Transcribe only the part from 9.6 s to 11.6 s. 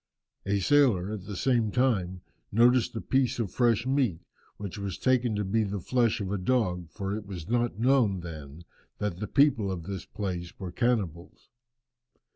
of the place were cannibals.